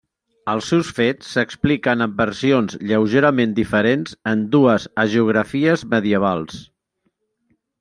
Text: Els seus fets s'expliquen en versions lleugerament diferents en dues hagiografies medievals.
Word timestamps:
Els 0.51 0.69
seus 0.71 0.87
fets 0.99 1.27
s'expliquen 1.35 2.05
en 2.05 2.15
versions 2.21 2.77
lleugerament 2.93 3.53
diferents 3.61 4.17
en 4.33 4.43
dues 4.57 4.89
hagiografies 5.05 5.85
medievals. 5.95 6.61